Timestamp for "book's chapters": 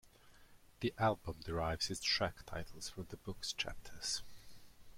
3.17-4.23